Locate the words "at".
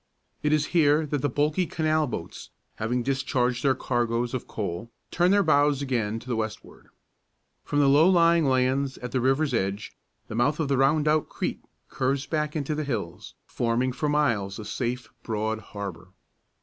8.97-9.11